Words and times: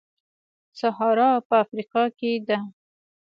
سهارا 0.79 1.31
په 1.47 1.55
افریقا 1.63 2.03
کې 2.17 2.31
ده. 2.47 2.57